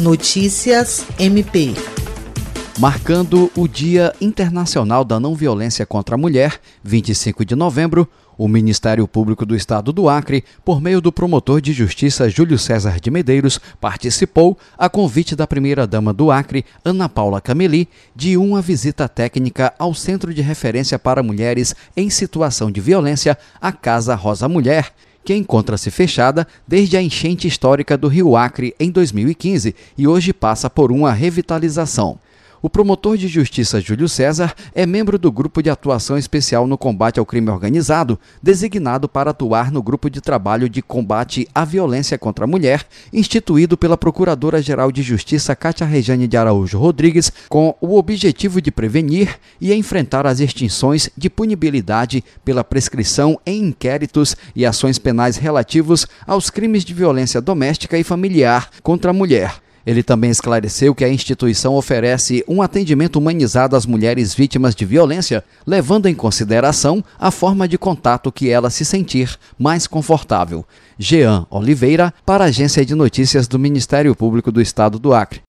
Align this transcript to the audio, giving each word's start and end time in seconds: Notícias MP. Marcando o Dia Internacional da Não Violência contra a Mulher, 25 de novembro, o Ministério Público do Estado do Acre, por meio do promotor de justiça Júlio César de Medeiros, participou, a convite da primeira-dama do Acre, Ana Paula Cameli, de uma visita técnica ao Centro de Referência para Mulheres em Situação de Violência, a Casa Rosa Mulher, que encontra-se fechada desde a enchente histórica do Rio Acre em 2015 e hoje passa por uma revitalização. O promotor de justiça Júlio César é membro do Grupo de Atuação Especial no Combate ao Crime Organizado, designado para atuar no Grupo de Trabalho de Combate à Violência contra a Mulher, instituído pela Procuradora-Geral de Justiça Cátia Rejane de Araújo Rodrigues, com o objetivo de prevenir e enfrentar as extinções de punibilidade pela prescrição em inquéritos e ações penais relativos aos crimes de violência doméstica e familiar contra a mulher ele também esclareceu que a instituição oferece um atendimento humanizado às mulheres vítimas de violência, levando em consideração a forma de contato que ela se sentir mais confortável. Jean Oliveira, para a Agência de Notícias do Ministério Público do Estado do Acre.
Notícias 0.00 1.04
MP. 1.18 1.74
Marcando 2.78 3.50
o 3.54 3.68
Dia 3.68 4.14
Internacional 4.18 5.04
da 5.04 5.20
Não 5.20 5.34
Violência 5.34 5.84
contra 5.84 6.14
a 6.14 6.18
Mulher, 6.18 6.58
25 6.82 7.44
de 7.44 7.54
novembro, 7.54 8.08
o 8.38 8.48
Ministério 8.48 9.06
Público 9.06 9.44
do 9.44 9.54
Estado 9.54 9.92
do 9.92 10.08
Acre, 10.08 10.42
por 10.64 10.80
meio 10.80 11.02
do 11.02 11.12
promotor 11.12 11.60
de 11.60 11.74
justiça 11.74 12.30
Júlio 12.30 12.58
César 12.58 12.98
de 12.98 13.10
Medeiros, 13.10 13.60
participou, 13.78 14.56
a 14.78 14.88
convite 14.88 15.36
da 15.36 15.46
primeira-dama 15.46 16.14
do 16.14 16.30
Acre, 16.30 16.64
Ana 16.82 17.06
Paula 17.06 17.38
Cameli, 17.38 17.86
de 18.16 18.38
uma 18.38 18.62
visita 18.62 19.06
técnica 19.06 19.74
ao 19.78 19.92
Centro 19.92 20.32
de 20.32 20.40
Referência 20.40 20.98
para 20.98 21.22
Mulheres 21.22 21.74
em 21.94 22.08
Situação 22.08 22.70
de 22.70 22.80
Violência, 22.80 23.36
a 23.60 23.70
Casa 23.70 24.14
Rosa 24.14 24.48
Mulher, 24.48 24.94
que 25.24 25.34
encontra-se 25.34 25.90
fechada 25.90 26.46
desde 26.66 26.96
a 26.96 27.02
enchente 27.02 27.46
histórica 27.46 27.96
do 27.96 28.08
Rio 28.08 28.36
Acre 28.36 28.74
em 28.78 28.90
2015 28.90 29.74
e 29.96 30.06
hoje 30.06 30.32
passa 30.32 30.70
por 30.70 30.90
uma 30.90 31.12
revitalização. 31.12 32.18
O 32.62 32.68
promotor 32.68 33.16
de 33.16 33.26
justiça 33.26 33.80
Júlio 33.80 34.06
César 34.06 34.54
é 34.74 34.84
membro 34.84 35.18
do 35.18 35.32
Grupo 35.32 35.62
de 35.62 35.70
Atuação 35.70 36.18
Especial 36.18 36.66
no 36.66 36.76
Combate 36.76 37.18
ao 37.18 37.24
Crime 37.24 37.48
Organizado, 37.48 38.18
designado 38.42 39.08
para 39.08 39.30
atuar 39.30 39.72
no 39.72 39.82
Grupo 39.82 40.10
de 40.10 40.20
Trabalho 40.20 40.68
de 40.68 40.82
Combate 40.82 41.48
à 41.54 41.64
Violência 41.64 42.18
contra 42.18 42.44
a 42.44 42.46
Mulher, 42.46 42.86
instituído 43.14 43.78
pela 43.78 43.96
Procuradora-Geral 43.96 44.92
de 44.92 45.00
Justiça 45.00 45.56
Cátia 45.56 45.86
Rejane 45.86 46.28
de 46.28 46.36
Araújo 46.36 46.78
Rodrigues, 46.78 47.32
com 47.48 47.74
o 47.80 47.96
objetivo 47.96 48.60
de 48.60 48.70
prevenir 48.70 49.38
e 49.58 49.72
enfrentar 49.72 50.26
as 50.26 50.38
extinções 50.38 51.08
de 51.16 51.30
punibilidade 51.30 52.22
pela 52.44 52.62
prescrição 52.62 53.40
em 53.46 53.68
inquéritos 53.68 54.36
e 54.54 54.66
ações 54.66 54.98
penais 54.98 55.38
relativos 55.38 56.06
aos 56.26 56.50
crimes 56.50 56.84
de 56.84 56.92
violência 56.92 57.40
doméstica 57.40 57.96
e 57.96 58.04
familiar 58.04 58.68
contra 58.82 59.12
a 59.12 59.14
mulher 59.14 59.62
ele 59.86 60.02
também 60.02 60.30
esclareceu 60.30 60.94
que 60.94 61.04
a 61.04 61.08
instituição 61.08 61.74
oferece 61.74 62.44
um 62.48 62.60
atendimento 62.60 63.16
humanizado 63.16 63.76
às 63.76 63.86
mulheres 63.86 64.34
vítimas 64.34 64.74
de 64.74 64.84
violência, 64.84 65.44
levando 65.66 66.06
em 66.06 66.14
consideração 66.14 67.04
a 67.18 67.30
forma 67.30 67.68
de 67.68 67.78
contato 67.78 68.32
que 68.32 68.50
ela 68.50 68.70
se 68.70 68.84
sentir 68.84 69.38
mais 69.58 69.86
confortável. 69.86 70.64
Jean 70.98 71.46
Oliveira, 71.48 72.12
para 72.26 72.44
a 72.44 72.48
Agência 72.48 72.84
de 72.84 72.94
Notícias 72.94 73.48
do 73.48 73.58
Ministério 73.58 74.14
Público 74.14 74.52
do 74.52 74.60
Estado 74.60 74.98
do 74.98 75.14
Acre. 75.14 75.38